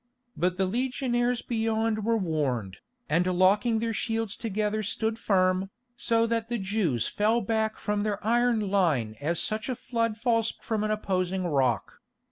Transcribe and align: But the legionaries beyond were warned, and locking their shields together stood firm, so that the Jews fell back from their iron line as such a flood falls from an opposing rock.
But 0.35 0.57
the 0.57 0.65
legionaries 0.65 1.43
beyond 1.43 2.03
were 2.03 2.17
warned, 2.17 2.77
and 3.07 3.27
locking 3.27 3.77
their 3.77 3.93
shields 3.93 4.35
together 4.35 4.81
stood 4.81 5.19
firm, 5.19 5.69
so 5.95 6.25
that 6.25 6.49
the 6.49 6.57
Jews 6.57 7.07
fell 7.07 7.39
back 7.39 7.77
from 7.77 8.01
their 8.01 8.17
iron 8.25 8.71
line 8.71 9.15
as 9.21 9.39
such 9.39 9.69
a 9.69 9.75
flood 9.75 10.17
falls 10.17 10.55
from 10.59 10.83
an 10.83 10.89
opposing 10.89 11.43
rock. 11.45 11.99